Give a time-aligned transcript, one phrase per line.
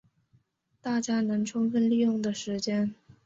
[0.81, 2.95] 大家能充分利用时间